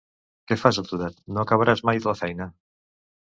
[0.51, 2.51] Què fas aturat, no acabaràs mai la feina!